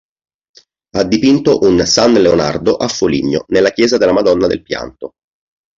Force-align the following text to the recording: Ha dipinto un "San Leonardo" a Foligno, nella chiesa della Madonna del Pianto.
Ha 0.95 1.03
dipinto 1.03 1.59
un 1.59 1.85
"San 1.85 2.13
Leonardo" 2.13 2.75
a 2.75 2.87
Foligno, 2.87 3.45
nella 3.49 3.69
chiesa 3.69 3.97
della 3.97 4.13
Madonna 4.13 4.47
del 4.47 4.63
Pianto. 4.63 5.11